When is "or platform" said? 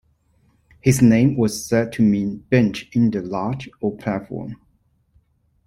3.81-4.55